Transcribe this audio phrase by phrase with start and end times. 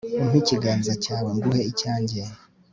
[0.21, 2.21] umpe ikiganza cyawe nguhe icyanjye